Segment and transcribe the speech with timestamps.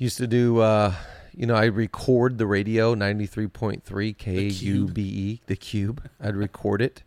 [0.00, 0.94] Used to do, uh,
[1.34, 6.08] you know, I record the radio 93.3 K U B E, the cube.
[6.18, 7.02] I'd record it,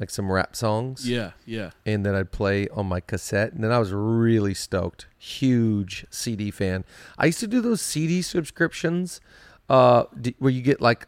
[0.00, 1.06] like some rap songs.
[1.06, 1.72] Yeah, yeah.
[1.84, 3.52] And then I'd play on my cassette.
[3.52, 5.08] And then I was really stoked.
[5.18, 6.86] Huge CD fan.
[7.18, 9.20] I used to do those CD subscriptions
[9.68, 11.06] uh, d- where you get like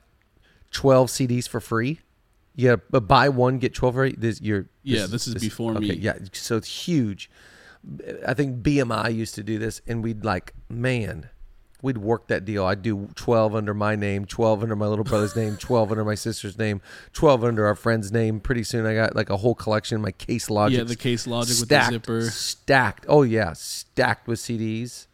[0.72, 2.00] 12 CDs for free.
[2.54, 4.14] Yeah, but buy one, get 12 free.
[4.18, 5.94] This, you're, Yeah, this is before me.
[5.94, 7.30] Yeah, so it's huge.
[8.26, 11.28] I think BMI used to do this, and we'd like, man,
[11.82, 12.64] we'd work that deal.
[12.64, 16.14] I'd do 12 under my name, 12 under my little brother's name, 12 under my
[16.14, 16.80] sister's name,
[17.12, 18.40] 12 under our friend's name.
[18.40, 20.78] Pretty soon I got like a whole collection, my case logic.
[20.78, 22.30] Yeah, the case logic stacked, with the zipper.
[22.30, 23.06] Stacked.
[23.06, 25.06] Oh yeah, stacked with CDs.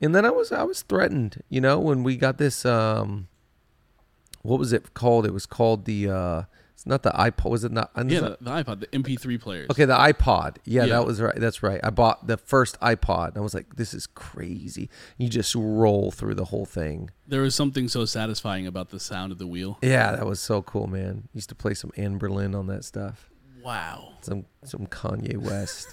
[0.00, 3.28] And then I was I was threatened, you know, when we got this um
[4.42, 5.26] what was it called?
[5.26, 6.42] It was called the uh
[6.80, 7.50] it's not the iPod.
[7.50, 7.90] Was it not?
[7.94, 9.68] Yeah, the, the, iPod, the MP3 players.
[9.70, 10.56] Okay, the iPod.
[10.64, 10.96] Yeah, Yeah.
[10.96, 11.34] that was right.
[11.36, 11.78] That's right.
[11.84, 13.28] I bought the first iPod.
[13.28, 14.88] And I was like, this is crazy.
[15.18, 17.10] You just roll through the whole thing.
[17.28, 19.76] There was something so satisfying about the sound of the wheel.
[19.82, 21.28] Yeah, that was so cool, man.
[21.34, 23.28] Used to play some Anne Berlin on that stuff.
[23.62, 24.14] Wow.
[24.22, 25.86] Some some Kanye West.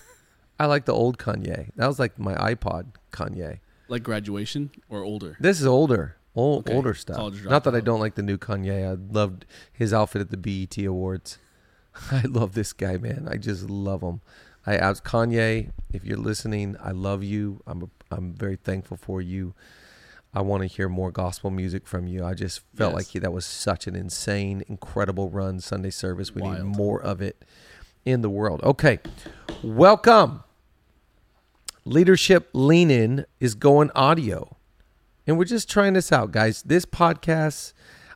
[0.57, 1.69] I like the old Kanye.
[1.75, 3.59] That was like my iPod Kanye.
[3.89, 5.35] Like graduation or older?
[5.41, 6.15] This is older.
[6.37, 7.33] Old, Okay, older stuff.
[7.45, 8.87] Not that I don't like the new Kanye.
[8.87, 11.39] I loved his outfit at the BET Awards.
[12.11, 13.27] I love this guy, man.
[13.29, 14.21] I just love him.
[14.65, 15.71] I, I was Kanye.
[15.91, 17.61] If you're listening, I love you.
[17.65, 19.55] I'm a, I'm very thankful for you.
[20.33, 22.23] I want to hear more gospel music from you.
[22.23, 22.95] I just felt Yes.
[22.95, 26.35] like he, that was such an insane, incredible run Sunday service.
[26.35, 27.43] We need more of it
[28.05, 28.61] in the world.
[28.63, 28.99] Okay,
[29.63, 30.43] welcome.
[31.85, 34.56] Leadership Lean In is going audio.
[35.27, 36.63] And we're just trying this out, guys.
[36.63, 37.73] This podcast,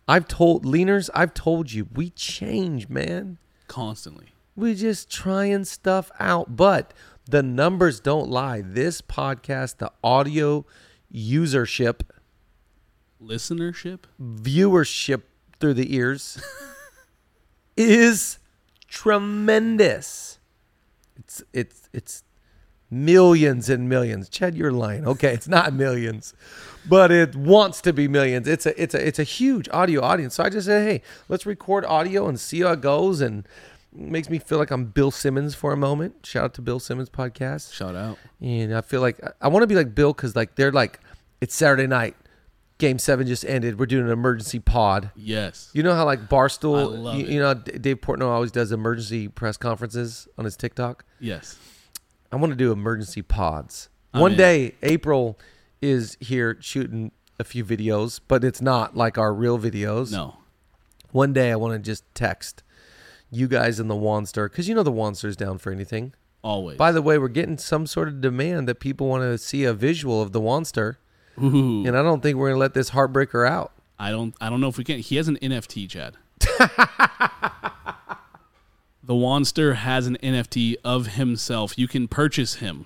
[0.07, 3.37] I've told leaners, I've told you, we change, man.
[3.67, 4.27] Constantly.
[4.55, 6.93] We're just trying stuff out, but
[7.29, 8.61] the numbers don't lie.
[8.61, 10.65] This podcast, the audio
[11.13, 12.01] usership,
[13.21, 14.05] Listenership?
[14.19, 15.21] viewership
[15.59, 16.41] through the ears
[17.77, 18.39] is
[18.87, 20.39] tremendous.
[21.17, 22.23] It's it's it's
[22.91, 24.29] millions and millions.
[24.29, 25.07] Chad, you're lying.
[25.07, 26.33] Okay, it's not millions,
[26.87, 28.47] but it wants to be millions.
[28.47, 30.35] It's a it's a it's a huge audio audience.
[30.35, 33.21] So I just said, hey, let's record audio and see how it goes.
[33.21, 33.47] And
[33.93, 36.25] it makes me feel like I'm Bill Simmons for a moment.
[36.25, 37.73] Shout out to Bill Simmons podcast.
[37.73, 38.17] Shout out.
[38.41, 40.99] And I feel like I want to be like Bill because like they're like
[41.39, 42.15] it's Saturday night,
[42.77, 43.79] game seven just ended.
[43.79, 45.11] We're doing an emergency pod.
[45.15, 45.69] Yes.
[45.73, 50.27] You know how like Barstool, you, you know, Dave Portnoy always does emergency press conferences
[50.37, 51.05] on his TikTok.
[51.19, 51.57] Yes.
[52.31, 53.89] I want to do emergency pods.
[54.13, 54.37] I'm One in.
[54.37, 55.37] day, April
[55.81, 60.11] is here shooting a few videos, but it's not like our real videos.
[60.11, 60.37] No.
[61.11, 62.63] One day, I want to just text
[63.29, 66.13] you guys in the Wanster because you know the Wanster's down for anything.
[66.43, 66.77] Always.
[66.77, 69.73] By the way, we're getting some sort of demand that people want to see a
[69.73, 70.97] visual of the Wanster,
[71.41, 71.85] Ooh.
[71.85, 73.73] and I don't think we're gonna let this heartbreaker out.
[73.99, 76.15] I don't I don't know if we can he has an NFT, Chad.
[79.03, 81.77] the Wanster has an NFT of himself.
[81.77, 82.85] You can purchase him.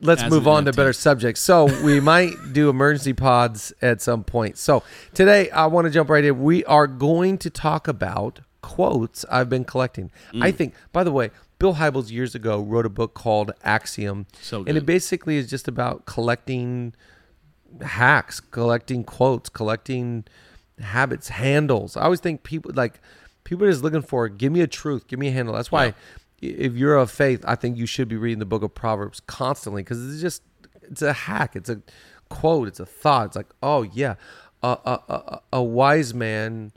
[0.00, 1.40] let's move on to better subjects.
[1.40, 4.58] So we might do emergency pods at some point.
[4.58, 4.82] So
[5.14, 6.42] today I want to jump right in.
[6.42, 10.10] We are going to talk about quotes I've been collecting.
[10.32, 10.42] Mm.
[10.42, 14.64] I think, by the way, Bill Hybels years ago wrote a book called Axiom, So
[14.66, 16.94] and it basically is just about collecting
[17.82, 20.24] hacks, collecting quotes, collecting
[20.80, 21.96] habits, handles.
[21.96, 23.00] I always think people like
[23.44, 25.54] people are just looking for give me a truth, give me a handle.
[25.54, 25.92] That's why Yeah.
[26.40, 29.82] if you're of faith, I think you should be reading the book of Proverbs constantly
[29.82, 30.42] because it's just
[30.82, 31.80] it's a hack, it's a
[32.28, 33.26] quote, it's a thought.
[33.26, 34.14] It's like, oh yeah,
[34.62, 36.72] a a, a, a wise man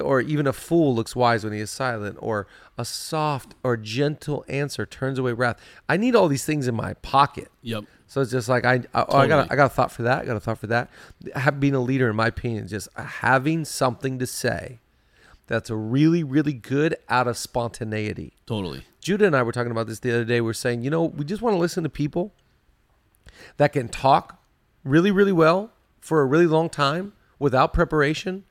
[0.00, 4.44] or even a fool looks wise when he is silent, or a soft or gentle
[4.48, 5.56] answer turns away wrath.
[5.88, 7.48] I need all these things in my pocket.
[7.62, 7.84] Yep.
[8.08, 10.02] So it's just like I, I, oh, I got, a, I got a thought for
[10.02, 10.22] that.
[10.22, 10.90] I got a thought for that.
[11.36, 14.80] Have, being a leader, in my opinion, is just having something to say
[15.46, 18.34] that's a really, really good out of spontaneity.
[18.46, 18.84] Totally.
[19.00, 20.40] Judah and I were talking about this the other day.
[20.40, 22.32] We're saying, you know, we just want to listen to people
[23.56, 24.42] that can talk
[24.84, 28.44] really, really well for a really long time without preparation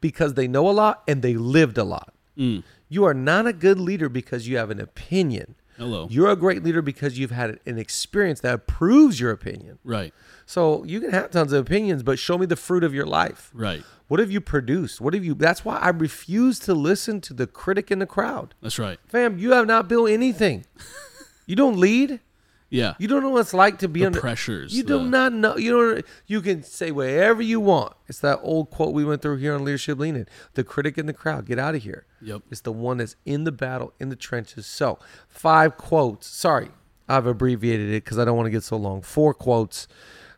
[0.00, 2.14] because they know a lot and they lived a lot.
[2.36, 2.62] Mm.
[2.88, 5.56] You are not a good leader because you have an opinion.
[5.78, 6.08] Hello.
[6.10, 9.78] You're a great leader because you've had an experience that proves your opinion.
[9.84, 10.12] Right.
[10.44, 13.50] So you can have tons of opinions, but show me the fruit of your life.
[13.54, 13.84] Right.
[14.08, 15.00] What have you produced?
[15.00, 15.34] What have you?
[15.34, 18.54] That's why I refuse to listen to the critic in the crowd.
[18.60, 18.98] That's right.
[19.06, 20.64] Fam, you have not built anything.
[21.46, 22.20] you don't lead.
[22.70, 22.94] Yeah.
[22.98, 25.56] You don't know what it's like to be The under pressures, You do not know.
[25.56, 26.06] You don't.
[26.26, 27.94] You can say whatever you want.
[28.08, 30.26] It's that old quote we went through here on Leadership Lean In.
[30.54, 31.46] The critic in the crowd.
[31.46, 32.04] Get out of here.
[32.20, 32.42] Yep.
[32.50, 34.66] It's the one that's in the battle, in the trenches.
[34.66, 34.98] So,
[35.28, 36.26] five quotes.
[36.26, 36.70] Sorry,
[37.08, 39.00] I've abbreviated it because I don't want to get so long.
[39.02, 39.88] Four quotes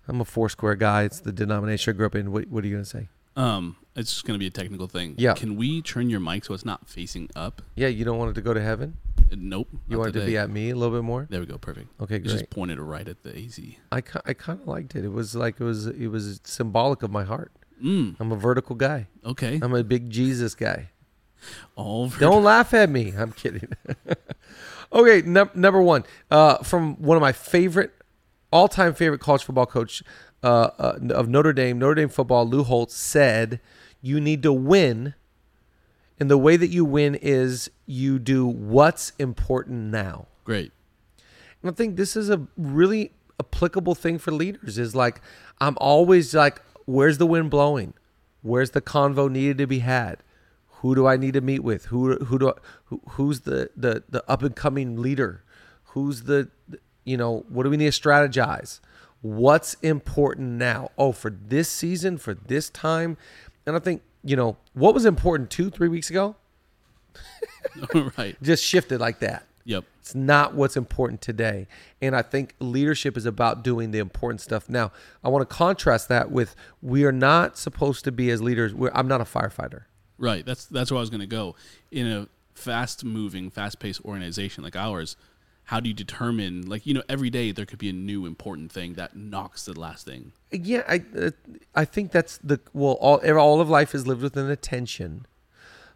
[0.07, 1.05] I'm a Foursquare guy.
[1.05, 2.33] It's the denomination I grew up in.
[2.33, 3.09] What, what are you gonna say?
[3.37, 5.15] Um, it's just gonna be a technical thing.
[5.19, 5.35] Yeah.
[5.35, 7.63] Can we turn your mic so it's not facing up?
[7.75, 8.97] Yeah, you don't want it to go to heaven.
[9.37, 9.69] Nope.
[9.89, 11.27] You not want it to be at me a little bit more.
[11.31, 11.59] There we go.
[11.59, 11.89] Perfect.
[12.01, 12.31] Okay, great.
[12.33, 13.61] just pointed right at the AZ.
[13.93, 15.05] I, I kind of liked it.
[15.05, 17.53] It was like it was it was symbolic of my heart.
[17.83, 19.07] Mm, I'm a vertical guy.
[19.25, 19.59] okay.
[19.63, 20.91] I'm a big Jesus guy.
[21.77, 23.15] All ver- Don't laugh at me.
[23.17, 23.69] I'm kidding.
[24.93, 27.93] okay, num- number one uh, from one of my favorite,
[28.53, 30.03] all-time favorite college football coach
[30.43, 32.47] uh, uh, of Notre Dame, Notre Dame football.
[32.47, 33.61] Lou Holtz said,
[34.03, 35.15] "You need to win,
[36.21, 40.73] and the way that you win is you do what's important now." Great.
[41.63, 45.21] And I think this is a really applicable thing for leaders is like
[45.61, 47.95] I'm always like where's the wind blowing?
[48.43, 50.19] Where's the convo needed to be had?
[50.81, 51.87] Who do I need to meet with?
[51.87, 52.53] Who who do I,
[52.85, 55.43] who, who's the the the up and coming leader?
[55.85, 56.51] Who's the
[57.05, 58.81] you know, what do we need to strategize?
[59.23, 60.91] What's important now?
[60.97, 63.17] Oh, for this season, for this time.
[63.67, 66.37] And I think, you know, what was important 2 3 weeks ago
[68.17, 68.37] right.
[68.43, 69.47] just shifted like that.
[69.65, 69.85] Yep.
[70.01, 71.67] It's not what's important today.
[72.01, 74.69] And I think leadership is about doing the important stuff.
[74.69, 78.75] Now, I want to contrast that with we are not supposed to be as leaders.
[78.75, 79.83] We're, I'm not a firefighter.
[80.19, 80.45] Right.
[80.45, 81.55] That's that's where I was going to go.
[81.91, 85.17] In a fast-moving, fast-paced organization like ours,
[85.71, 86.69] how do you determine?
[86.69, 89.79] Like you know, every day there could be a new important thing that knocks the
[89.79, 90.33] last thing.
[90.51, 91.31] Yeah, I uh,
[91.77, 95.27] I think that's the well all all of life is lived with an attention.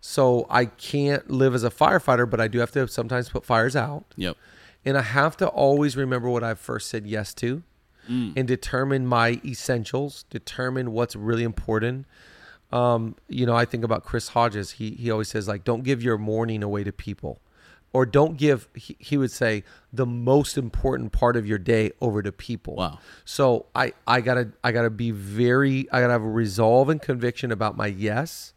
[0.01, 3.75] So I can't live as a firefighter, but I do have to sometimes put fires
[3.75, 4.05] out.
[4.15, 4.37] Yep.
[4.85, 7.65] And I have to always remember what I first said yes to
[8.37, 12.07] and determine my essentials, determine what's really important.
[12.71, 14.73] Um, you know, I think about Chris Hodges.
[14.73, 17.41] He he always says like don't give your morning away to people.
[17.95, 19.63] Or don't give he, he would say
[19.93, 22.75] the most important part of your day over to people.
[22.75, 22.99] Wow.
[23.25, 26.29] So I I got to I got to be very I got to have a
[26.29, 28.53] resolve and conviction about my yes.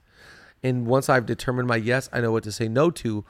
[0.64, 3.24] And once I've determined my yes, I know what to say no to.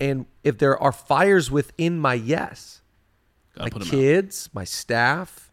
[0.00, 2.82] And if there are fires within my yes,
[3.54, 3.88] Gotta my 'em out.
[3.88, 5.52] kids, my staff,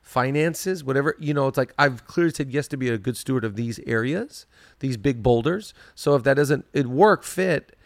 [0.00, 3.44] finances, whatever, you know, it's like I've clearly said yes to be a good steward
[3.44, 4.46] of these areas,
[4.80, 5.72] these big boulders.
[5.94, 7.76] So if that doesn't it work fit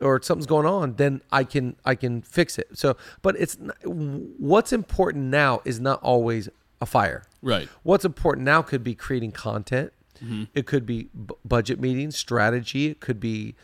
[0.00, 2.68] or something's going on, then I can I can fix it.
[2.74, 6.48] So, but it's not, what's important now is not always
[6.80, 7.24] a fire.
[7.42, 7.68] Right.
[7.82, 9.92] What's important now could be creating content.
[10.22, 10.44] Mm-hmm.
[10.54, 12.86] It could be b- budget meetings, strategy.
[12.86, 13.54] It could be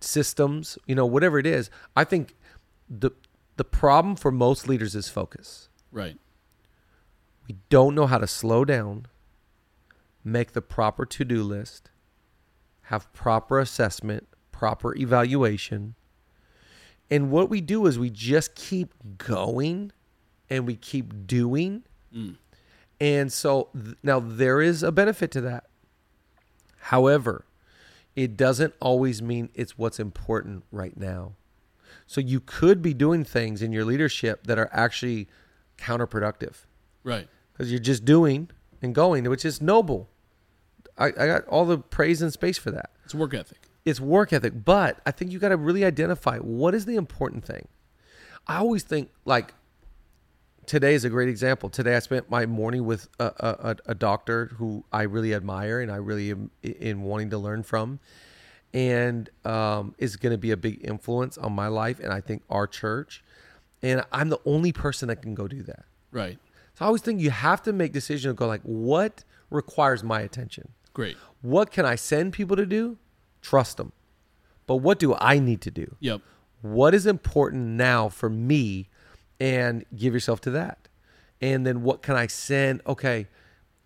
[0.00, 0.78] systems.
[0.86, 1.70] You know, whatever it is.
[1.96, 2.36] I think
[2.88, 3.10] the
[3.56, 5.68] the problem for most leaders is focus.
[5.92, 6.16] Right.
[7.46, 9.06] We don't know how to slow down,
[10.22, 11.90] make the proper to do list,
[12.82, 14.28] have proper assessment,
[14.60, 15.94] proper evaluation.
[17.10, 19.90] And what we do is we just keep going
[20.50, 21.84] and we keep doing.
[22.14, 22.36] Mm.
[23.00, 25.64] And so th- now there is a benefit to that.
[26.76, 27.46] However,
[28.14, 31.32] it doesn't always mean it's what's important right now.
[32.06, 35.26] So you could be doing things in your leadership that are actually
[35.78, 36.66] counterproductive
[37.02, 37.28] Right.
[37.54, 38.50] because you're just doing
[38.82, 40.10] and going, which is noble.
[40.98, 42.90] I, I got all the praise and space for that.
[43.06, 43.69] It's work ethic.
[43.84, 47.44] It's work ethic, but I think you got to really identify what is the important
[47.44, 47.68] thing.
[48.46, 49.54] I always think like
[50.66, 51.68] today is a great example.
[51.70, 55.90] Today I spent my morning with a, a, a- doctor who I really admire and
[55.90, 58.00] I really am in wanting to learn from,
[58.72, 62.42] and um, is going to be a big influence on my life and I think
[62.50, 63.24] our church.
[63.82, 65.84] And I'm the only person that can go do that.
[66.12, 66.38] Right.
[66.74, 70.20] So I always think you have to make decisions and go like, what requires my
[70.20, 70.68] attention?
[70.92, 71.16] Great.
[71.40, 72.98] What can I send people to do?
[73.42, 73.92] Trust them.
[74.66, 75.96] But what do I need to do?
[76.00, 76.20] Yep.
[76.62, 78.88] What is important now for me?
[79.40, 80.88] And give yourself to that.
[81.40, 82.82] And then what can I send?
[82.86, 83.26] Okay,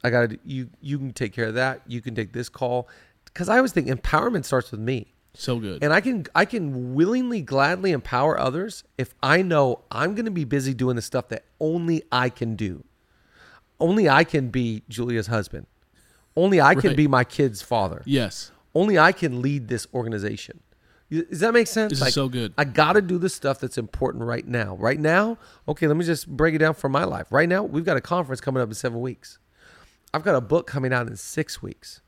[0.02, 1.82] I got to you you can take care of that.
[1.86, 2.88] You can take this call
[3.34, 5.14] cuz I always think empowerment starts with me.
[5.34, 5.82] So good.
[5.82, 10.30] And I can I can willingly gladly empower others if I know I'm going to
[10.32, 12.84] be busy doing the stuff that only I can do.
[13.80, 15.66] Only I can be Julia's husband.
[16.36, 16.96] Only I can Right.
[16.96, 18.02] be my kid's father.
[18.04, 18.50] yes.
[18.74, 20.60] Only I can lead this organization.
[21.10, 21.98] Does that make sense?
[21.98, 22.54] This is so good.
[22.58, 24.74] I got to do the stuff that's important right now.
[24.76, 25.38] Right now,
[25.68, 27.30] okay, let me just break it down for my life.
[27.30, 29.38] Right now, we've got a conference coming up in seven weeks.
[30.12, 32.00] I've got a book coming out in six weeks.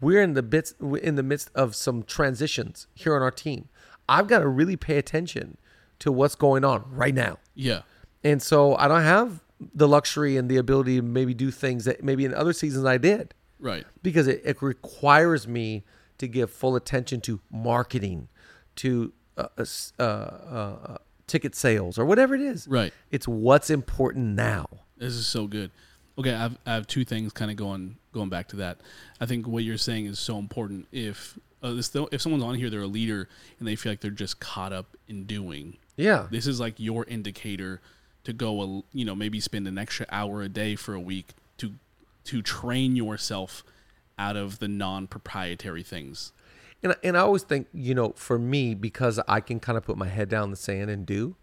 [0.00, 3.68] We're in the bits in the midst of some transitions here on our team.
[4.08, 5.56] I've got to really pay attention
[6.00, 7.38] to what's going on right now.
[7.54, 7.82] Yeah.
[8.22, 9.42] And so I don't have
[9.74, 12.98] the luxury and the ability to maybe do things that maybe in other seasons I
[12.98, 13.84] did Right.
[14.02, 15.84] because it, it requires me
[16.18, 18.28] to give full attention to marketing,
[18.76, 19.64] to uh, uh,
[19.98, 20.96] uh, uh, uh,
[21.26, 22.68] ticket sales, or whatever it is.
[22.68, 22.92] Right.
[23.10, 24.66] It's what's important now.
[24.96, 25.70] This is so good.
[26.16, 28.78] Okay, I have, I have two things kind of going going back to that.
[29.20, 30.86] I think what you're saying is so important.
[30.92, 34.10] If uh, this, if someone's on here, they're a leader and they feel like they're
[34.12, 35.78] just caught up in doing.
[35.96, 36.28] Yeah.
[36.30, 37.80] This is like your indicator
[38.24, 41.34] to go, a, you know, maybe spend an extra hour a day for a week
[42.24, 43.64] to train yourself
[44.18, 46.32] out of the non-proprietary things.
[46.82, 49.96] And and I always think, you know, for me, because I can kind of put
[49.96, 51.36] my head down the sand and do,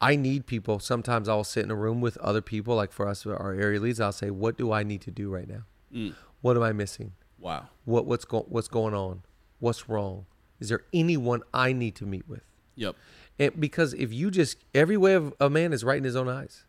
[0.00, 0.80] I need people.
[0.80, 4.00] Sometimes I'll sit in a room with other people, like for us, our area leads.
[4.00, 5.62] I'll say, "What do I need to do right now?
[5.94, 6.14] Mm.
[6.40, 7.12] What am I missing?
[7.38, 7.68] Wow.
[7.84, 9.22] What what's going what's going on?
[9.60, 10.26] What's wrong?
[10.58, 12.42] Is there anyone I need to meet with?
[12.74, 12.96] Yep.
[13.38, 16.28] And because if you just every way of a man is right in his own
[16.28, 16.64] eyes,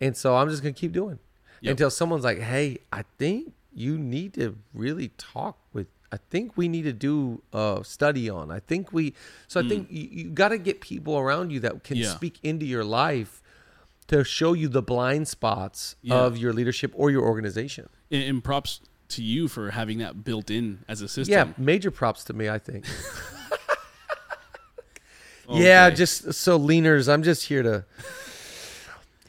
[0.00, 1.18] and so I'm just gonna keep doing
[1.60, 1.70] Yep.
[1.72, 6.66] until someone's like, "Hey, I think you need to really talk with." I think we
[6.68, 8.50] need to do a study on.
[8.50, 9.14] I think we.
[9.46, 9.68] So I mm.
[9.68, 11.96] think you, you got to get people around you that can.
[11.96, 12.14] Yeah.
[12.14, 13.42] speak into your life
[14.08, 16.16] to show you the blind spots Yeah.
[16.16, 17.88] of your leadership or your organization.
[18.10, 21.32] And, and props to you for having that built in as a system.
[21.32, 22.48] Yeah, major props to me.
[22.48, 22.86] I think.
[25.52, 27.12] Yeah, just so leaners.
[27.12, 27.84] I'm just here to,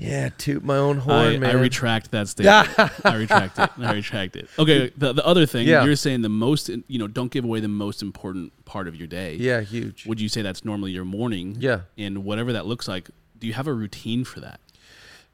[0.02, 1.50] yeah, toot my own horn, I, man.
[1.52, 2.68] I retract that statement.
[3.06, 3.70] I retract it.
[3.80, 4.50] I retract it.
[4.58, 5.84] Okay, the, the other thing Yeah.
[5.86, 9.08] you're saying the most, you know, don't give away the most important part of your
[9.08, 9.36] day.
[9.36, 10.06] yeah, huge.
[10.06, 11.56] Would you say that's normally your morning?
[11.60, 11.82] Yeah.
[11.98, 14.60] And whatever that looks like, do you have a routine for that,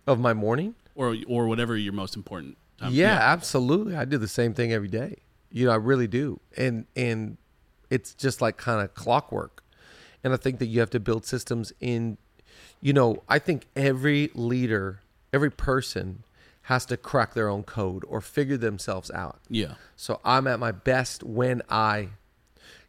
[0.06, 0.76] Of my morning.
[0.96, 2.58] or or whatever your most important?
[2.80, 2.94] Time?
[2.94, 3.96] yeah, absolutely.
[3.96, 5.16] I do the same thing every day.
[5.52, 7.38] You know, I really do, and and
[7.90, 9.64] it's just like kind of clockwork.
[10.24, 12.18] And I think that you have to build systems in.
[12.82, 15.02] You know, I think every leader,
[15.34, 16.24] every person,
[16.64, 19.40] has to crack their own code or figure themselves out.
[19.50, 19.76] Yeah.
[19.96, 22.10] So I'm at my best when I.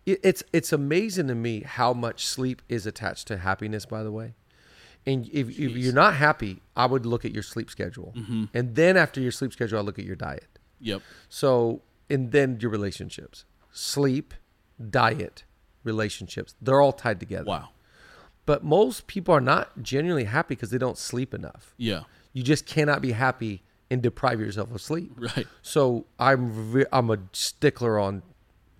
[0.05, 3.87] it- It's it's amazing to me how much sleep is attached to happiness.
[3.87, 4.35] By the way,
[5.07, 8.45] and if, if you're not happy, I would look at your sleep schedule, mm-hmm.
[8.53, 10.49] and then after your sleep schedule, I look at your diet.
[10.81, 11.03] Yep.
[11.29, 14.35] So and then your relationships, sleep,
[14.91, 15.45] diet,
[15.85, 16.55] relationships.
[16.61, 17.45] They're all tied together.
[17.47, 17.69] Wow.
[18.49, 21.75] But most people are not genuinely happy because they don't sleep enough.
[21.77, 22.05] Yeah.
[22.33, 25.13] You just cannot be happy and deprive yourself of sleep.
[25.17, 25.47] Right.
[25.61, 28.23] So I'm re- I'm a stickler on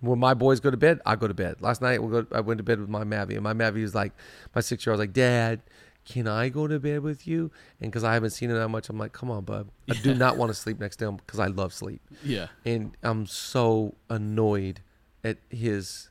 [0.01, 1.57] when my boys go to bed, I go to bed.
[1.61, 3.93] Last night we go, I went to bed with my Mavi, and my Mavi was
[3.93, 4.13] like,
[4.55, 5.61] my six year old was like, Dad,
[6.05, 7.51] can I go to bed with you?
[7.79, 9.67] And because I haven't seen him that much, I'm like, come on, bub.
[9.89, 12.47] I do not want to sleep next to him because I love sleep, Yeah.
[12.65, 14.79] and I'm so annoyed
[15.23, 16.09] at his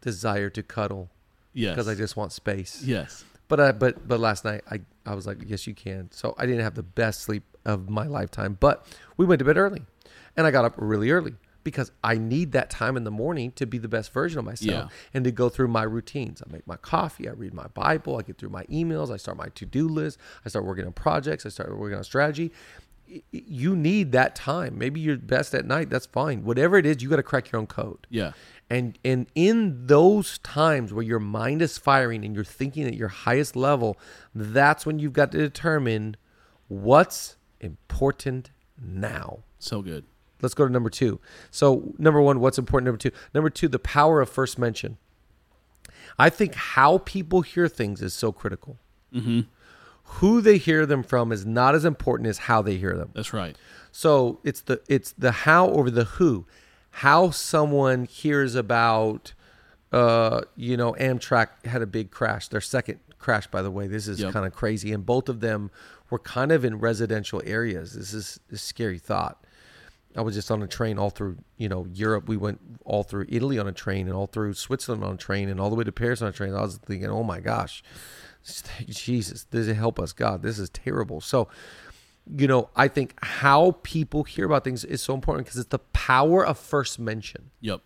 [0.00, 1.10] desire to cuddle
[1.54, 1.74] Yes.
[1.74, 2.82] because I just want space.
[2.84, 3.24] Yes.
[3.48, 6.10] But I but but last night I I was like, yes, you can.
[6.12, 9.56] So I didn't have the best sleep of my lifetime, but we went to bed
[9.56, 9.82] early,
[10.36, 13.64] and I got up really early because I need that time in the morning to
[13.66, 14.96] be the best version of myself Yeah.
[15.14, 16.42] and to go through my routines.
[16.46, 19.38] I make my coffee, I read my Bible, I get through my emails, I start
[19.38, 22.52] my to do list, I start working on projects, I start working on strategy.
[23.30, 24.78] You need that time.
[24.78, 25.90] Maybe you're best at night.
[25.90, 26.42] That's fine.
[26.42, 28.32] Whatever it is, you got to crack your own code Yeah.
[28.70, 33.08] And and in those times where your mind is firing and you're thinking at your
[33.08, 33.98] highest level
[34.34, 36.16] that's when you've got to determine
[36.68, 38.50] what's important
[38.82, 40.04] now So good.
[40.42, 43.78] let's go to number two so number one what's important number two number two the
[43.78, 44.96] power of first mention
[46.18, 48.78] i think how people hear things is so critical
[49.14, 49.42] Mm-hmm.
[50.18, 53.32] who they hear them from is not as important as how they hear them That's
[53.32, 53.56] right.
[53.92, 56.46] so it's the it's the how over the who.
[56.98, 59.32] How someone hears about
[59.92, 62.48] uh you know Amtrak had a big crash.
[62.48, 63.86] Their second crash by the way.
[63.86, 64.32] This is Yep.
[64.32, 65.70] kind of crazy and both of them
[66.10, 67.94] were kind of in residential areas.
[67.94, 69.44] This is a scary thought.
[70.16, 72.28] I was just on a train all through, you know, Europe.
[72.28, 75.48] We went all through Italy on a train and all through Switzerland on a train
[75.48, 76.54] and all the way to Paris on a train.
[76.54, 77.82] I was thinking, "Oh my gosh.
[78.86, 80.42] Jesus, this help us God.
[80.42, 81.48] This is terrible." So,
[82.26, 85.78] you know, I think how people hear about things is so important because it's the
[85.78, 87.50] power of first mention.
[87.60, 87.82] Yep.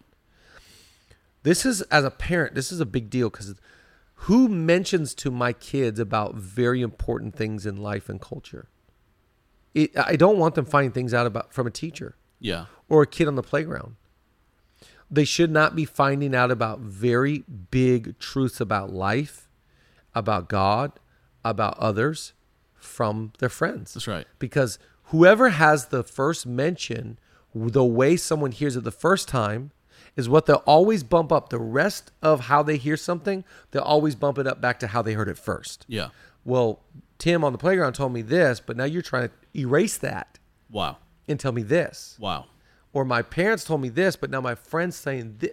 [1.42, 3.54] This is, as a parent, this is a big deal because
[4.22, 8.68] who mentions to my kids about very important things in life and culture?
[9.74, 12.66] It, I don't want them finding things out about from a teacher Yeah.
[12.88, 13.96] or a kid on the playground.
[15.10, 19.48] They should not be finding out about very big truths about life,
[20.14, 20.92] about God,
[21.44, 22.34] about others
[22.78, 24.26] from their friends That's right.
[24.38, 27.18] because whoever has the first mention,
[27.54, 29.70] the way someone hears it the first time,
[30.16, 31.48] is what they'll always bump up.
[31.50, 35.02] The rest of how they hear something, they'll always bump it up back to how
[35.02, 35.84] they heard it first.
[35.88, 36.08] Yeah.
[36.44, 36.80] Well,
[37.18, 40.38] Tim on the playground told me this, but now you're trying to erase that
[40.70, 40.98] Wow.
[41.28, 42.16] and tell me this.
[42.20, 42.46] Wow.
[42.92, 45.50] Or my parents told me this, but now my friends saying this.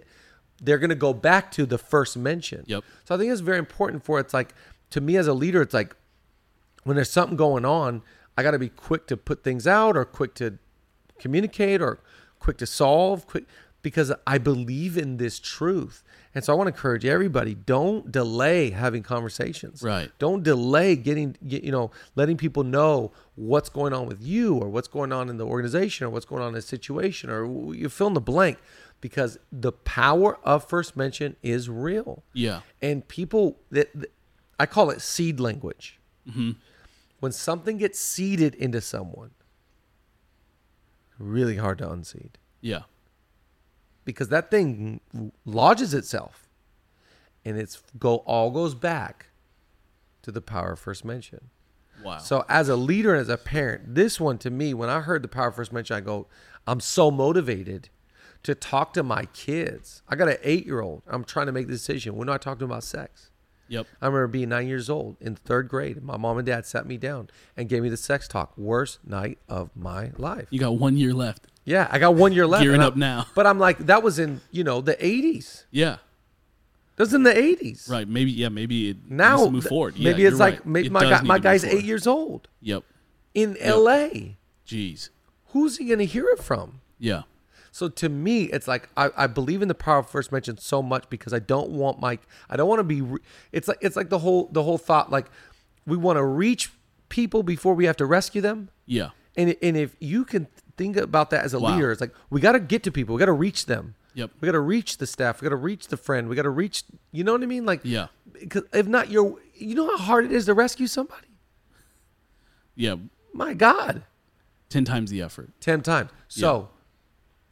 [0.62, 2.64] They're going to go back to the first mention.
[2.66, 2.82] Yep.
[3.04, 4.54] So I think it's very important for it's like
[4.90, 5.94] to me as a leader, it's like
[6.86, 8.02] when there's something going on,
[8.38, 10.58] I got to be quick to put things out or quick to
[11.18, 12.00] communicate or
[12.38, 13.44] quick to solve, quick
[13.82, 16.02] because I believe in this truth.
[16.34, 19.82] And so I want to encourage everybody, don't delay having conversations.
[19.82, 20.10] Right.
[20.18, 24.68] Don't delay getting get, you know, letting people know what's going on with you or
[24.68, 27.88] what's going on in the organization or what's going on in a situation or you
[27.88, 28.58] fill in the blank
[29.00, 32.60] because the power of first mention is real Yeah.
[32.82, 34.12] and people that that-
[34.58, 35.98] I call it seed language.
[36.28, 36.52] Mm-hmm.
[37.20, 39.30] When something gets seeded into someone,
[41.18, 42.82] really hard to unseed Yeah.
[44.04, 45.00] because that thing
[45.44, 46.48] lodges itself,
[47.44, 49.26] and it's go all goes back
[50.22, 51.50] to the power of first mention.
[52.04, 52.18] Wow.
[52.18, 55.22] So as a leader and as a parent, this one to me, when I heard
[55.22, 56.26] the power of first mention, I go,
[56.66, 57.88] I'm so motivated
[58.42, 60.02] to talk to my kids.
[60.08, 61.02] I got an eight year old.
[61.06, 62.14] I'm trying to make the decision.
[62.16, 63.30] We're not talking about sex.
[63.68, 63.86] Yep.
[64.00, 66.02] I remember being nine years old in third grade.
[66.02, 68.56] My mom and dad sat me down and gave me the sex talk.
[68.56, 70.46] Worst night of my life.
[70.50, 71.46] You got one year left.
[71.64, 72.62] Yeah, I got one year left.
[72.62, 73.26] Gearing I- up now.
[73.34, 75.64] But I'm like, that was in, you know, the 80s.
[75.70, 75.96] Yeah.
[76.96, 77.90] That was in the 80s.
[77.90, 78.08] Right.
[78.08, 78.30] Maybe.
[78.30, 78.48] Yeah.
[78.48, 79.96] Maybe it Now, move forward.
[79.96, 80.66] Yeah, maybe it's like, right.
[80.66, 82.84] maybe It my, guy, my guy's eight years old Yep.
[83.34, 84.36] in LA.
[84.66, 85.10] Jeez.
[85.48, 86.80] Who's he going to hear it from?
[86.98, 87.22] Yeah.
[87.76, 90.80] So to me, it's like I, I believe in the power of first mention so
[90.80, 92.18] much because I don't want my
[92.48, 93.02] I don't want to be.
[93.02, 93.20] Re-
[93.52, 95.26] it's like it's like the whole the whole thought like
[95.86, 96.72] we want to reach
[97.10, 98.70] people before we have to rescue them.
[98.86, 99.10] Yeah.
[99.36, 100.46] And and if you can
[100.78, 101.74] think about that as a Wow.
[101.74, 103.14] leader, it's like we got to get to people.
[103.14, 103.94] We got to reach them.
[104.14, 104.30] Yep.
[104.40, 105.42] We got to reach the staff.
[105.42, 106.30] We got to reach the friend.
[106.30, 106.82] We got to reach.
[107.12, 107.66] You know what I mean?
[107.66, 108.06] Like Yeah.
[108.32, 109.38] Because if not, you're.
[109.54, 111.28] You know how hard it is to rescue somebody.
[112.74, 112.96] Yeah.
[113.34, 114.02] My God,
[114.70, 115.50] Ten times the effort.
[115.60, 116.10] ten times.
[116.28, 116.70] So,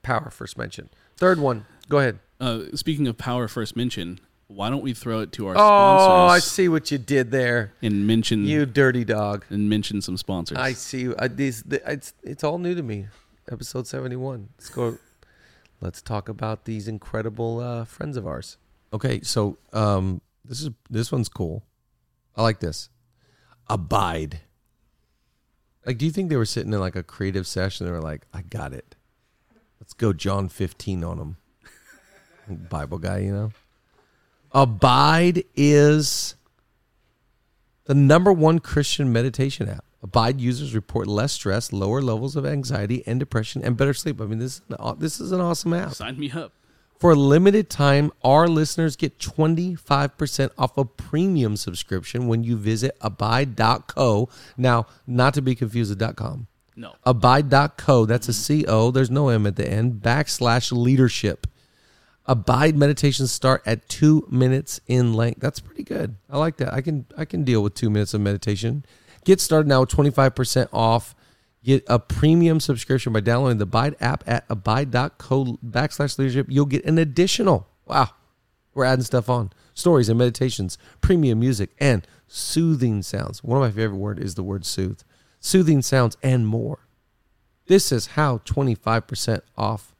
[0.04, 0.88] power first mention.
[1.16, 1.66] Third one.
[1.88, 2.20] Go ahead.
[2.40, 4.20] Uh, speaking of power, first mention.
[4.46, 6.06] Why don't we throw it to our sponsors?
[6.06, 7.72] Oh, I sponsors see what you did there.
[7.82, 9.44] and mention You dirty dog.
[9.50, 10.58] and mention some sponsors?
[10.58, 11.12] I see.
[11.18, 13.06] I, these, the, it's it's all new to me.
[13.50, 14.50] Episode seventy one.
[14.58, 14.98] Let's go.
[15.80, 18.58] Let's talk about these incredible uh, friends of ours.
[18.92, 21.64] Okay, so um, this is this one's cool.
[22.36, 22.90] I like this.
[23.68, 24.40] Abide.
[25.86, 27.86] Like, do you think they were sitting in like a creative session?
[27.86, 28.94] They were like, "I got it.
[29.84, 31.36] Let's go John fifteen on them."
[32.48, 33.52] Bible guy, you know.
[34.52, 36.36] Abide is
[37.84, 39.84] the number one Christian meditation app.
[40.02, 44.22] Abide users report less stress, lower levels of anxiety and depression, and better sleep.
[44.22, 45.92] I mean, this is an, this is an awesome app.
[45.92, 46.52] Sign me up.
[46.98, 52.96] For a limited time, our listeners get 25% off a premium subscription when you visit
[53.02, 54.30] abide.co.
[54.56, 56.46] Now, not to be confused with .com.
[56.76, 56.94] No.
[57.04, 58.64] Abide.co, that's a mm-hmm.
[58.64, 61.46] C-O, there's no M at the end, backslash leadership.
[62.26, 65.40] Abide meditations start at two minutes in length.
[65.40, 66.16] That's pretty good.
[66.30, 66.72] I like that.
[66.72, 68.86] I can I can deal with two minutes of meditation.
[69.24, 71.14] Get started now with 25% off.
[71.62, 76.46] Get a premium subscription by downloading the Abide app at abide.co backslash leadership.
[76.50, 78.10] You'll get an additional, wow,
[78.74, 79.50] we're adding stuff on.
[79.72, 83.42] Stories and meditations, premium music, and soothing sounds.
[83.42, 85.00] One of my favorite words is the word soothe.
[85.44, 86.88] Soothing sounds and more.
[87.66, 89.94] This is how 25% off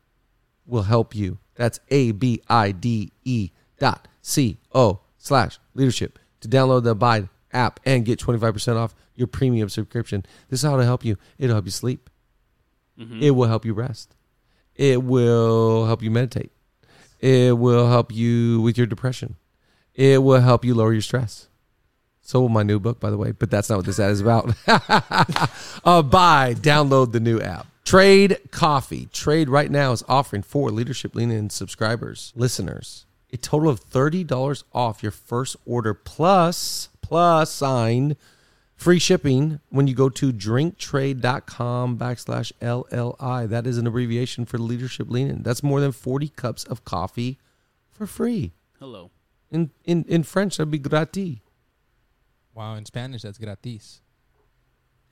[0.65, 1.37] will help you.
[1.55, 7.29] That's A B I D E dot C O slash leadership to download the Abide
[7.53, 10.25] app and get 25% off your premium subscription.
[10.49, 11.19] This is how to help you.
[11.37, 12.09] It'll help you sleep.
[12.99, 13.23] Mm-hmm.
[13.23, 14.17] It will help you rest.
[14.75, 16.53] It will help you meditate.
[17.21, 19.37] It will help you with your depression.
[19.95, 21.49] It will help you lower your stress.
[22.27, 24.23] So will my new book, by the way, but that's not what this ad is
[24.23, 24.55] about.
[25.85, 27.67] uh, buy, download the new app.
[27.85, 29.07] Trade Coffee.
[29.13, 34.65] Trade right now is offering for Leadership Lean In subscribers, listeners, a total of $30
[34.73, 38.17] off your first order plus, plus sign
[38.75, 43.47] free shipping when you go to drinktrade.com backslash LLI.
[43.51, 45.43] That is an abbreviation for Leadership Lean In.
[45.43, 47.39] That's more than 40 cups of coffee
[47.91, 48.55] for free.
[48.79, 49.11] Hello.
[49.51, 51.44] In, in, in French, that'd be gratis.
[52.55, 54.01] Wow, in Spanish, that's gratis.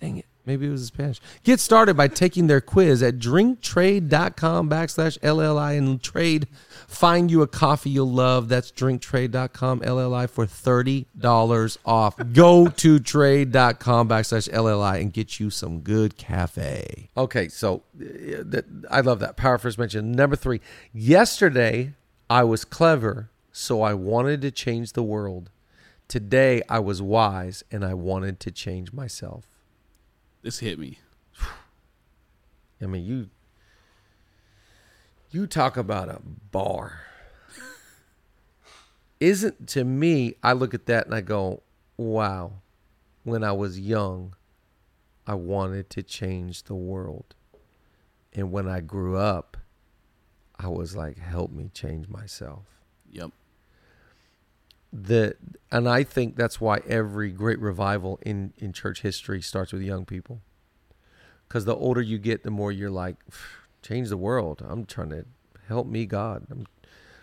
[0.01, 0.27] Dang it.
[0.45, 1.21] Maybe it was in Spanish.
[1.45, 6.49] Get started by taking their quiz at drinktrade.com backslash LLI and trade.
[6.89, 8.49] Find you a coffee you'll love.
[8.49, 12.17] That's drinktrade.com LLI for $30 off.
[12.33, 17.11] Go to trade.com backslash LLI and get you some good cafe.
[17.17, 19.37] Okay, so uh, I love that.
[19.37, 20.11] Power first mention.
[20.11, 20.61] Number three,
[20.93, 21.95] yesterday
[22.29, 25.51] I was clever, so I wanted to change the world.
[26.13, 29.49] Today I was wise and I wanted to change myself.
[30.43, 30.99] This hit me.
[32.83, 33.31] I mean, you
[35.31, 36.21] you talk about a
[36.51, 37.01] bar.
[39.21, 41.63] Isn't to me, I look at that and I go,
[41.97, 42.61] wow,
[43.25, 44.35] when I was young,
[45.27, 47.35] I wanted to change the world.
[48.35, 49.57] And when I grew up,
[50.59, 52.67] I was like, help me change myself.
[53.11, 53.31] Yep.
[54.93, 55.37] The
[55.71, 60.05] and I think that's why every great revival in in church history starts with young
[60.05, 60.43] people.
[61.49, 63.17] Cuz the older you get, the more you're like
[63.83, 64.63] change the world.
[64.67, 65.25] I'm trying to
[65.69, 66.47] help me God.
[66.51, 66.67] I'm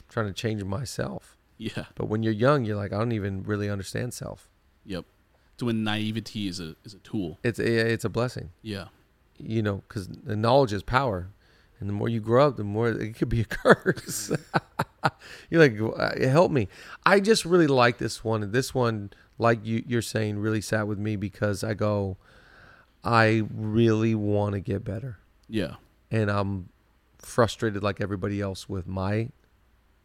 [0.07, 1.37] trying to change myself.
[1.57, 1.85] Yeah.
[1.95, 4.49] But when you're young, you're like I don't even really understand self.
[4.85, 5.05] Yep.
[5.59, 7.37] So when naivety is a is a tool.
[7.43, 8.51] It's a, it's a blessing.
[8.63, 8.87] Yeah.
[9.37, 11.29] you know, because the knowledge is power,
[11.79, 14.31] and the more you grow up, the more it could be a curse.
[15.49, 16.67] you're like, "Uh, help me.
[17.05, 18.51] I just really like this one.
[18.51, 22.17] This one, like you, you're saying, really sat with me because I go,
[23.03, 25.75] I really want to get better, Yeah.
[26.11, 26.69] and I'm
[27.17, 29.29] frustrated like everybody else with my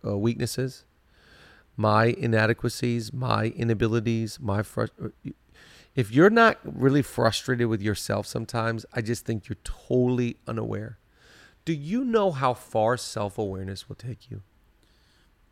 [0.07, 0.85] uh, weaknesses,
[1.77, 5.13] my inadequacies, my inabilities, my frust-
[5.97, 10.99] if you're not really frustrated with yourself sometimes, I just think you're totally unaware.
[11.65, 14.43] Do you know how far self awareness will take you?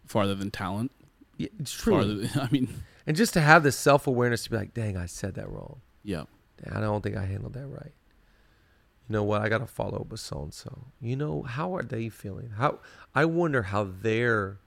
[0.07, 0.91] Farther than talent.
[1.39, 1.95] Yeah, It's true.
[1.95, 2.69] Farther than, I mean,
[3.07, 5.81] and just to have this self awareness to be like, dang, I said that wrong.
[6.03, 6.25] yeah.
[6.73, 7.93] I don't think I handled that right.
[9.09, 9.43] You know what?
[9.43, 10.85] I got to follow up with so and so.
[11.01, 12.51] You know, how are they feeling?
[12.57, 12.79] How
[13.17, 14.59] I wonder how they're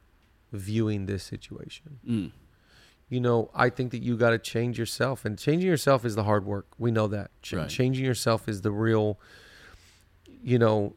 [0.52, 2.00] viewing this situation.
[2.06, 2.32] Mm.
[3.08, 6.24] you know, I think that you got to change yourself, and changing yourself is the
[6.26, 6.68] hard work.
[6.78, 7.32] We know that.
[7.42, 7.70] Ch- Right.
[7.70, 9.18] Changing yourself is the real.
[10.44, 10.96] You know,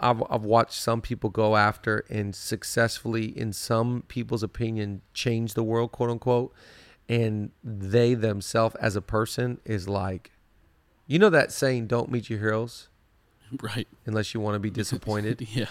[0.00, 5.64] I've I've watched some people go after and successfully, in some people's opinion, change the
[5.64, 6.52] world, quote unquote,
[7.08, 10.30] and they themselves as a person is like,
[11.06, 12.88] you know that saying, "Don't meet your heroes
[13.62, 13.88] Right.
[14.06, 15.66] unless you want to be disappointed." yeah.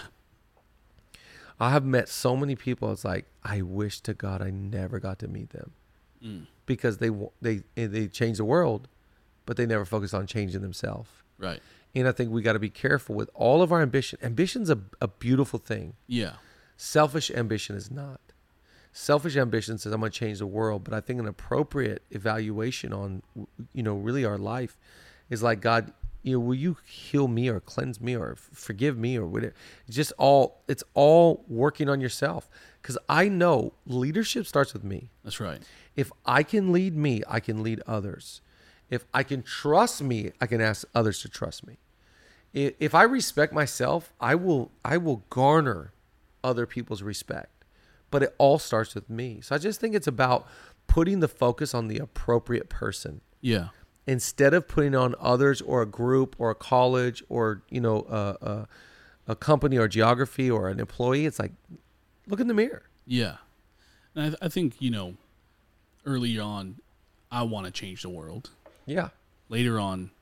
[1.60, 2.90] I have met so many people.
[2.92, 5.72] It's like I wish to God I never got to meet them.
[6.22, 6.46] Mm.
[6.64, 7.10] because they
[7.42, 8.88] they they change the world,
[9.44, 11.10] but they never focus on changing themselves.
[11.38, 11.60] Right.
[11.94, 14.18] And I think we got to be careful with all of our ambition.
[14.22, 15.94] Ambition's a, a beautiful thing.
[16.06, 16.34] Yeah.
[16.76, 18.20] Selfish ambition is not.
[18.92, 22.92] Selfish ambition says I'm going to change the world, but I think an appropriate evaluation
[22.92, 23.22] on
[23.72, 24.76] you know really our life
[25.30, 29.16] is like God, you know, will you heal me or cleanse me or forgive me
[29.16, 29.54] or whatever?
[29.86, 32.48] It's just all it's all working on yourself
[32.80, 35.60] because I know leadership starts with me That's right.
[35.96, 38.40] if I can lead me, I can lead others.
[38.90, 41.78] If I can trust me, I can ask others to trust me.
[42.54, 45.92] If I respect myself, I will I will garner
[46.42, 47.50] other people's respect.
[48.10, 49.40] But it all starts with me.
[49.42, 50.46] So I just think it's about
[50.86, 53.68] putting the focus on the appropriate person Yeah.
[54.06, 58.46] instead of putting on others or a group or a college or you know a,
[58.46, 58.68] a,
[59.28, 61.26] a company or geography or an employee.
[61.26, 61.52] It's like
[62.28, 62.84] look in the mirror.
[63.06, 63.38] Yeah.
[64.14, 65.14] And I, th- I think, you know,
[66.06, 66.76] early on,
[67.32, 68.50] I want to change the world.
[68.86, 69.08] Yeah.
[69.48, 70.12] Later on,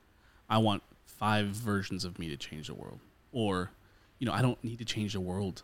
[0.49, 0.83] I want
[1.23, 2.99] five versions of me to change the world.
[3.33, 3.71] Or,
[4.19, 5.63] you know, I don't need to change the world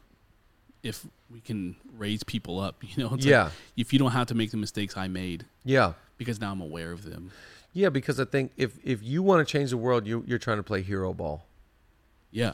[0.85, 2.77] if we can raise people up.
[2.89, 3.51] You know, it's like, Yeah.
[3.77, 5.95] if you don't have to make the mistakes I made Yeah.
[6.17, 7.33] because now I'm aware of them.
[7.73, 10.57] Yeah, because I think if if you want to change the world, you you're trying
[10.59, 11.45] to play hero ball.
[12.31, 12.53] Yeah.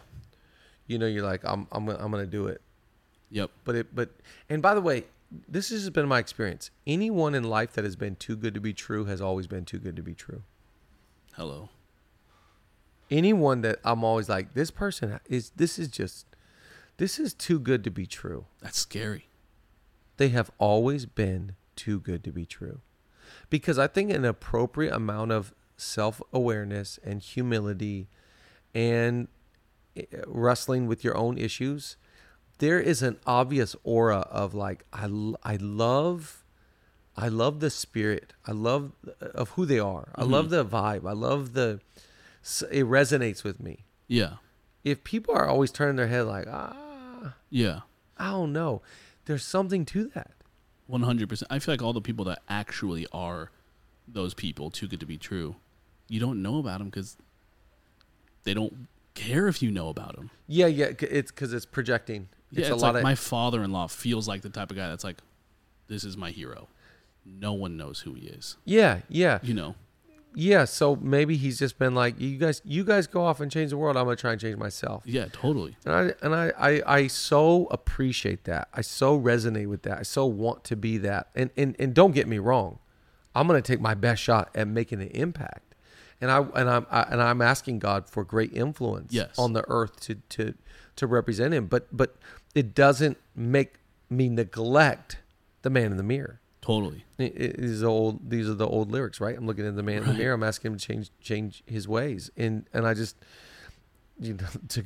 [0.86, 2.60] You know, you're like I'm I'm gonna- I'm to do it.
[3.30, 3.50] Yep.
[3.64, 4.08] But it but
[4.50, 5.04] and by the way,
[5.56, 6.70] this has been my experience.
[6.86, 9.78] Anyone in life that has been too good to be true has always been too
[9.78, 10.42] good to be true.
[11.34, 11.68] Hello.
[13.10, 16.26] Anyone that I'm always like this person is this is just
[16.96, 18.46] this is too good to be true.
[18.60, 19.28] That's scary.
[20.16, 22.80] They have always been too good to be true.
[23.50, 28.08] Because I think an appropriate amount of self awareness and humility
[28.74, 29.28] and
[29.96, 31.96] eh, wrestling with your own issues,
[32.58, 35.04] there is an obvious aura of like, I,
[35.42, 36.40] I love.
[37.16, 38.32] I love the spirit.
[38.44, 40.08] I love uh, of who they are.
[40.16, 41.08] I love the vibe.
[41.08, 41.80] I love the.
[42.70, 43.84] It resonates with me.
[44.06, 44.34] Yeah.
[44.84, 47.80] If people are always turning their head like, ah, Yeah.
[48.18, 48.82] I don't know,
[49.24, 50.30] there's something to that.
[50.86, 51.50] One hundred percent.
[51.50, 53.50] I feel like all the people that actually are
[54.06, 55.56] those people too good to be true,
[56.08, 57.16] you don't know about them because
[58.44, 60.30] they don't care if you know about them.
[60.46, 62.28] Yeah, yeah, it's because it's projecting.
[62.50, 64.88] Yeah, It's it's, a lot like of my father-in-law feels like the type of guy
[64.88, 65.16] that's like,
[65.88, 66.68] this is my hero.
[67.24, 68.58] No one knows who he is.
[68.66, 69.74] yeah, yeah, You know.
[70.34, 70.64] Yeah.
[70.64, 73.76] So maybe he's just been like, you guys, you guys go off and change the
[73.76, 73.96] world.
[73.96, 75.02] I'm gonna try and change myself.
[75.06, 75.26] Yeah.
[75.32, 75.76] Totally.
[75.84, 78.68] And I and I, I I so appreciate that.
[78.74, 79.98] I so resonate with that.
[79.98, 81.28] I so want to be that.
[81.34, 82.78] And and and don't get me wrong,
[83.34, 85.74] I'm gonna take my best shot at making an impact.
[86.20, 89.38] And I and I'm I, and I'm asking God for great influence Yes.
[89.38, 90.54] on the earth to to
[90.96, 91.66] to represent Him.
[91.66, 92.16] But but
[92.54, 93.74] it doesn't make
[94.08, 95.18] me neglect
[95.62, 96.40] the man in the mirror.
[96.64, 97.04] Totally.
[97.18, 98.30] I- I- These are old.
[98.30, 99.36] These are the old lyrics, right?
[99.36, 100.32] I'm looking at the man in the mirror.
[100.32, 103.16] I'm asking him to change change his ways, and and I just,
[104.18, 104.82] you know, to,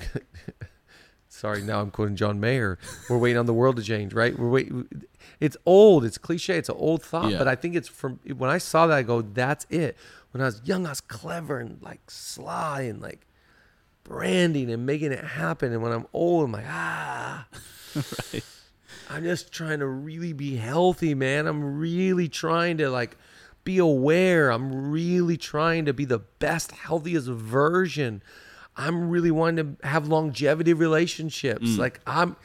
[1.28, 2.78] sorry, now I'm quoting John Mayer.
[3.08, 4.36] We're waiting on the world to change, right?
[4.36, 4.88] We're waiting.
[5.38, 6.04] It's old.
[6.04, 6.58] It's cliche.
[6.58, 7.38] It's an old thought, Yeah.
[7.38, 8.96] but I think it's from when I saw that.
[8.98, 9.96] I go, that's it.
[10.32, 13.24] When I was young, I was clever and like sly and like
[14.02, 15.72] branding and making it happen.
[15.72, 17.46] And when I'm old, I'm like, ah.
[17.94, 18.44] right.
[19.10, 21.46] I'm just trying to really be healthy, man.
[21.46, 23.16] I'm really trying to like
[23.64, 24.50] be aware.
[24.50, 28.22] I'm really trying to be the best, healthiest version.
[28.76, 31.70] I'm really wanting to have longevity relationships.
[31.70, 31.78] Mm.
[31.78, 32.36] Like I'm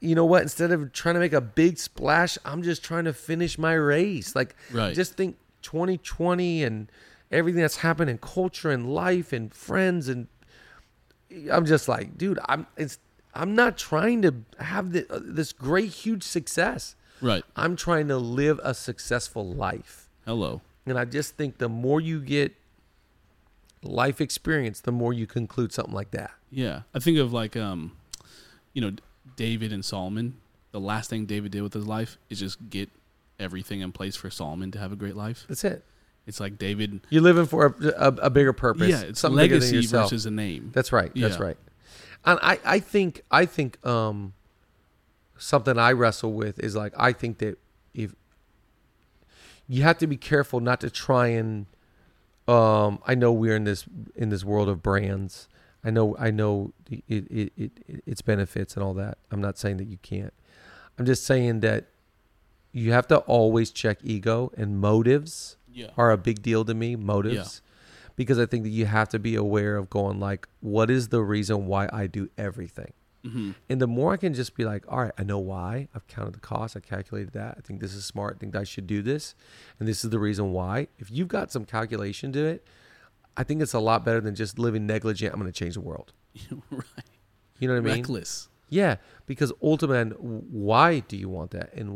[0.00, 0.42] you know what?
[0.42, 4.34] Instead of trying to make a big splash, I'm just trying to finish my race.
[4.36, 4.94] Like Right.
[4.94, 6.90] just think 2020 and
[7.30, 10.26] everything that's happened in culture and life and friends and
[11.50, 12.98] I'm just like, dude, I'm it's
[13.34, 16.96] I'm not trying to have the, uh, this great huge success.
[17.20, 17.44] Right.
[17.54, 20.08] I'm trying to live a successful life.
[20.26, 20.62] Hello.
[20.86, 22.54] And I just think the more you get
[23.82, 26.32] life experience, the more you conclude something like that.
[26.50, 26.82] Yeah.
[26.94, 27.92] I think of like um
[28.72, 28.92] you know,
[29.36, 30.36] David and Solomon.
[30.72, 32.88] The last thing David did with his life is just get
[33.40, 35.44] everything in place for Solomon to have a great life.
[35.48, 35.84] That's it.
[36.26, 38.88] It's like David You're living for a, a, a bigger purpose.
[38.88, 40.70] Yeah, it's something bigger than legacy versus a name.
[40.72, 41.10] That's right.
[41.14, 41.42] That's Yeah.
[41.42, 41.56] right.
[42.24, 44.34] And I, I think I think um
[45.38, 47.58] something I wrestle with is like I think that
[47.94, 48.14] if
[49.66, 51.66] you have to be careful not to try and
[52.48, 55.48] um I know we're in this in this world of brands.
[55.82, 59.16] I know I know it, it, it, it its benefits and all that.
[59.30, 60.34] I'm not saying that you can't.
[60.98, 61.86] I'm just saying that
[62.72, 65.88] you have to always check ego and motives Yeah.
[65.96, 67.62] are a big deal to me motives
[68.20, 71.22] because i think that you have to be aware of going like what is the
[71.34, 72.92] reason why i do everything?
[73.24, 75.88] Hmm and the more i can just be like all right i know why.
[75.94, 77.52] I've counted the cost i calculated that.
[77.58, 78.36] I think this is smart.
[78.36, 79.34] I think i should do this.
[79.78, 80.88] And this is the reason why.
[80.98, 82.60] If you've got some calculation to it
[83.36, 85.80] i think it's a lot better than just living negligent i'm going to change the
[85.92, 86.12] world.
[86.70, 86.84] Right.
[87.60, 88.02] you know what i mean?
[88.02, 88.48] Reckless.
[88.80, 90.16] yeah, because ultimately,
[90.70, 91.88] why do you want that, and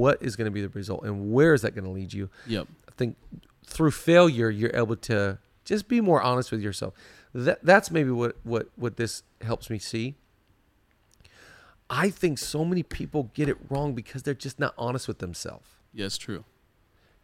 [0.00, 2.30] what is going to be the result, and where is that going to lead you?
[2.46, 2.66] Yep.
[2.88, 3.16] I think
[3.66, 5.38] through failure, you're able to
[5.70, 6.92] just be more honest with yourself.
[7.32, 10.16] That that's maybe what what what this helps me see.
[11.88, 15.68] I think so many people get it wrong because they're just not honest with themselves,
[15.92, 16.44] Yeah, it's true.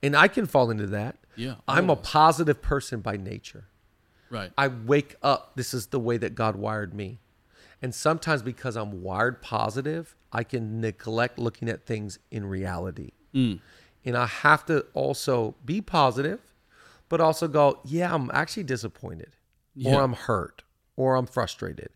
[0.03, 1.17] and I can fall into that.
[1.37, 1.57] Yeah.
[1.69, 3.67] I'm a positive person by nature.
[4.31, 4.51] right.
[4.59, 7.21] I wake up, this is the way that God wired me.
[7.81, 13.11] And sometimes because I'm wired positive, I can neglect looking at things in reality.
[13.35, 13.61] Mm.
[14.05, 16.41] And I have to also be positive,
[17.09, 19.37] but also go, yeah, I'm actually disappointed
[19.75, 19.95] Yeah.
[19.97, 20.63] or I'm hurt
[20.97, 21.91] or I'm frustrated.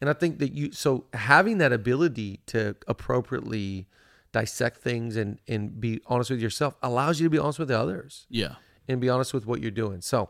[0.00, 3.86] And I think that you, so having that ability to appropriately
[4.32, 8.26] dissect things and, and be honest with yourself allows you to be honest with others
[8.28, 8.56] Yeah.
[8.88, 10.00] and be honest with what you're doing.
[10.00, 10.28] So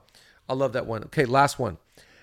[0.49, 1.05] I love that one.
[1.05, 1.79] Okay, last one.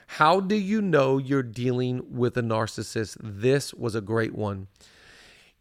[0.08, 3.18] How do you know you're dealing with a narcissist?
[3.22, 4.68] This was a great one.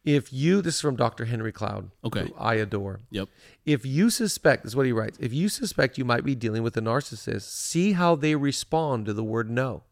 [0.04, 1.26] If you, this is from Dr.
[1.26, 2.22] Henry Cloud, Okay.
[2.28, 3.00] who I adore.
[3.10, 3.28] Yep.
[3.66, 6.62] If you suspect, this is what he writes, if you suspect you might be dealing
[6.62, 9.82] with a narcissist, see how they respond to the word no.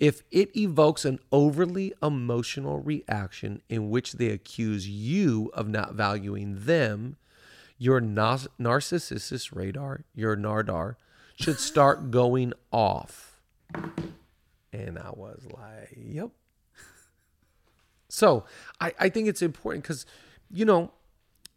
[0.00, 6.64] If it evokes an overly emotional reaction in which they accuse you of not valuing
[6.64, 7.16] them,
[7.78, 10.96] your nas- narcissist radar, your nardar,
[11.36, 13.40] should start going off.
[14.72, 16.30] And I was like, yep.
[18.12, 18.44] So
[18.78, 20.04] I, I think it's important because,
[20.50, 20.92] you know,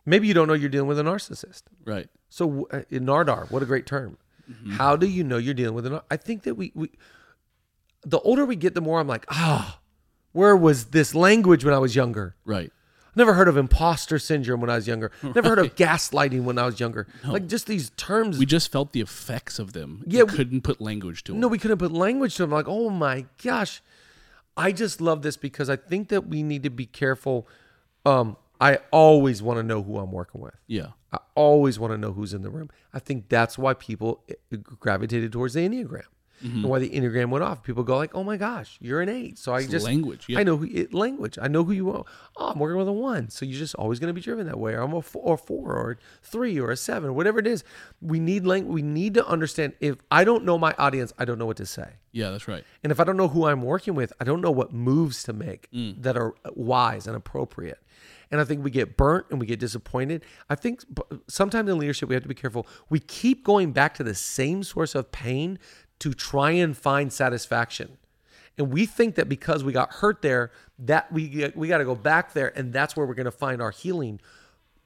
[0.05, 1.63] maybe you don't know you're dealing with a narcissist.
[1.83, 2.07] Right.
[2.29, 4.17] So uh, Nardar, what a great term.
[4.71, 5.99] How do you know you're dealing with an?
[6.11, 6.91] I think that we we,
[8.05, 9.79] the older we get, the more I'm like, ah,
[10.33, 12.35] where was this language when I was younger?
[12.45, 12.71] Right.
[13.15, 15.09] Never heard of imposter syndrome when I was younger.
[15.23, 17.07] Never heard of gaslighting when I was younger.
[17.25, 18.37] Like just these terms.
[18.37, 20.03] We just felt the effects of them.
[20.05, 21.41] Yeah, we- couldn't put language to them.
[21.41, 22.51] no, we couldn't put language to them.
[22.51, 23.81] Like, oh my gosh,
[24.57, 27.47] I just love this because I think that we need to be careful.
[28.05, 30.55] Um, I always want to know who I'm working with.
[30.67, 30.87] Yeah.
[31.11, 32.69] I always want to know who's in the room.
[32.93, 36.03] I think that's why people eh, gravitated towards the Enneagram.
[36.41, 37.63] And why the Enneagram went off.
[37.63, 39.39] People go like, "Oh my gosh, you're an eight.
[39.39, 40.39] So I It's just language, yeah.
[40.39, 41.39] I know who it, language.
[41.41, 42.03] I know who you are.
[42.37, 43.29] Oh, I'm working with a one.
[43.29, 44.73] So you're just always going to be driven that way.
[44.73, 47.63] Or I'm a four, or four or three or a seven, whatever it is.
[48.01, 48.73] We need language.
[48.73, 49.73] We need to understand.
[49.79, 51.93] If I don't know my audience, I don't know what to say.
[52.11, 52.63] Yeah, that's right.
[52.83, 55.33] And if I don't know who I'm working with, I don't know what moves to
[55.33, 56.01] make Mm.
[56.03, 57.79] that are wise and appropriate.
[58.31, 60.25] And I think we get burnt and we get disappointed.
[60.49, 60.83] I think
[61.27, 62.65] sometimes in leadership, we have to be careful.
[62.89, 65.59] We keep going back to the same source of pain
[65.99, 67.97] to try and find satisfaction.
[68.57, 71.95] And we think that because we got hurt there, that we we got to go
[71.95, 74.19] back there and that's where we're going to find our healing.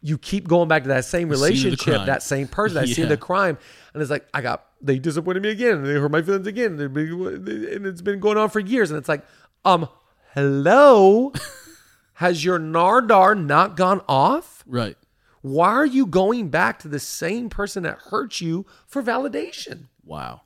[0.02, 2.76] you keep going back to that same The scene of the relationship, that same person,
[2.76, 3.58] that scene of the crime,
[3.94, 6.80] and it's like I got they disappointed me again, and they hurt my feelings again,
[6.80, 9.26] and and it's been going on for years, and it's like,
[9.66, 9.90] um,
[10.34, 11.34] hello,
[12.14, 14.64] has your nardar not gone off?
[14.66, 14.98] Right.
[15.42, 19.86] Why are you going back to the same person that hurt you for validation?
[20.04, 20.42] Wow.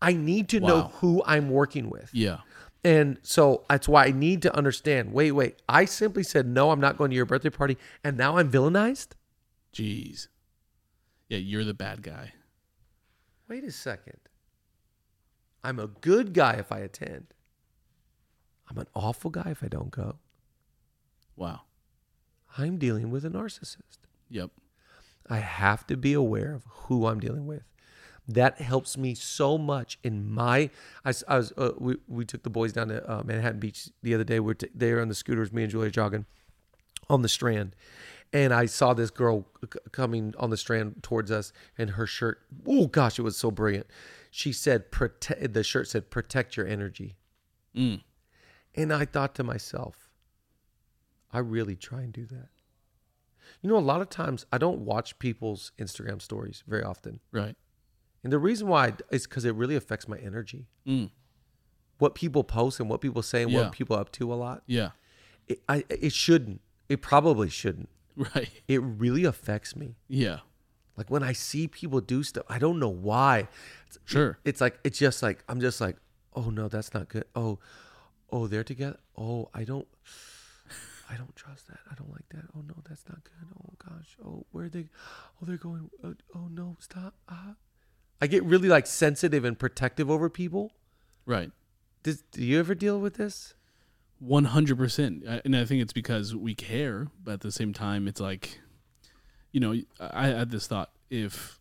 [0.00, 2.10] I need to know who I'm working with.
[2.12, 2.38] Yeah.
[2.84, 6.80] And so that's why I need to understand wait, wait, I simply said, no, I'm
[6.80, 7.76] not going to your birthday party.
[8.04, 9.08] And now I'm villainized?
[9.74, 10.28] Jeez.
[11.28, 12.32] Yeah, you're the bad guy.
[13.48, 14.18] Wait a second.
[15.64, 17.34] I'm a good guy if I attend.
[18.70, 20.18] I'm an awful guy if I don't go.
[21.36, 21.62] Wow.
[22.56, 23.98] I'm dealing with a narcissist.
[24.30, 24.50] Yep.
[25.28, 27.64] I have to be aware of who I'm dealing with.
[28.30, 30.68] That helps me so much in my.
[31.04, 34.24] I was uh, we we took the boys down to uh, Manhattan Beach the other
[34.24, 34.38] day.
[34.38, 36.26] We're t- they were on the scooters, me and Julia jogging
[37.08, 37.74] on the Strand,
[38.34, 42.42] and I saw this girl c- coming on the Strand towards us, and her shirt.
[42.66, 43.86] Oh gosh, it was so brilliant.
[44.30, 47.16] She said, "Protect." The shirt said, "Protect your energy,"
[47.74, 48.02] Mm.
[48.74, 50.10] and I thought to myself,
[51.32, 52.48] I really try and do that.
[53.62, 57.20] You know, a lot of times I don't watch people's Instagram stories very often.
[57.32, 57.56] Right.
[58.24, 60.66] And the reason why is because it really affects my energy.
[60.86, 61.10] Mm.
[61.98, 63.62] What people post and what people say and Yeah.
[63.62, 64.62] what people up to a lot.
[64.66, 64.90] Yeah.
[65.46, 66.60] It, I, it shouldn't.
[66.88, 67.88] It probably shouldn't.
[68.34, 68.50] Right.
[68.66, 69.94] It really affects me.
[70.08, 70.40] Yeah.
[70.96, 73.46] Like when I see people do stuff, I don't know why.
[73.86, 74.38] It's, Sure.
[74.44, 75.96] it's like it's just like I'm just like,
[76.34, 77.24] oh no, that's not good.
[77.36, 77.60] Oh,
[78.32, 78.98] oh, they're together.
[79.16, 79.86] Oh, I don't,
[81.08, 81.78] I don't trust that.
[81.88, 82.46] I don't like that.
[82.56, 83.48] Oh no, that's not good.
[83.56, 84.16] Oh gosh.
[84.24, 84.86] Oh, where are they?
[85.40, 85.88] Oh, they're going.
[86.02, 87.14] Oh, oh no, stop.
[87.28, 87.54] Ah.
[88.20, 90.72] I get really like sensitive and protective over people.
[91.24, 91.52] Right.
[92.02, 93.54] Does, do you ever deal with this?
[94.18, 98.08] One hundred percent, and I think it's because we care, but at the same time,
[98.08, 98.60] it's like,
[99.52, 101.60] you know, I had this thought: if,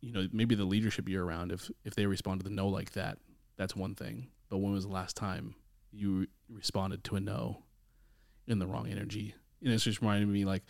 [0.00, 2.92] you know, maybe the leadership you're around, if if they respond to the no like
[2.92, 3.18] that,
[3.58, 4.28] that's one thing.
[4.48, 5.54] But when was the last time
[5.92, 7.64] you re- responded to a no
[8.46, 9.34] in the wrong energy?
[9.62, 10.62] And it's just reminding me, like,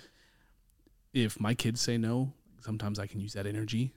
[1.13, 3.95] if my kids say no, sometimes I can use that energy,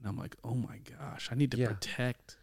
[0.00, 1.68] and I'm like, oh my gosh, I need to Yeah.
[1.68, 2.36] protect,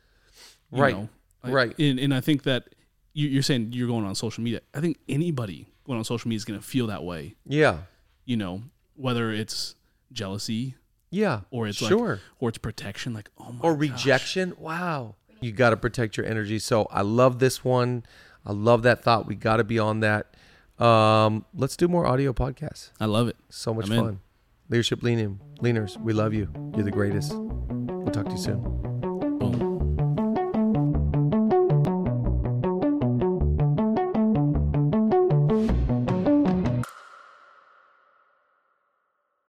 [0.72, 0.94] Right.
[0.96, 1.10] know?
[1.44, 1.80] Like, Right.
[1.80, 2.70] And, and I think that
[3.14, 4.62] you, you're saying you're going on social media.
[4.74, 7.36] I think anybody going on social media is going to feel that way.
[7.46, 7.80] Yeah.
[8.26, 8.64] You know,
[8.96, 9.76] whether it's
[10.12, 10.76] jealousy
[11.12, 11.42] Yeah.
[11.52, 12.20] or it's like, sure.
[12.40, 13.80] or it's protection, like oh my or gosh.
[13.82, 14.54] rejection.
[14.58, 15.16] Wow.
[15.42, 16.60] You got to protect your energy.
[16.60, 18.04] So I love this one.
[18.46, 19.28] I love that thought.
[19.28, 20.36] We got to be on that.
[20.84, 22.90] Um, let's do more audio podcasts.
[23.00, 23.38] I love it.
[23.50, 24.20] So much I'm in.
[24.68, 26.52] Leadership Lean In, leaners, we love you.
[26.76, 27.34] You're the greatest.
[27.36, 28.95] We'll talk to you soon.